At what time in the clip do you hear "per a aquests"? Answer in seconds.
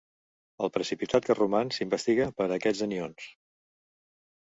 2.41-2.85